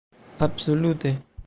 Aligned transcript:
"Absolute." 0.47 1.13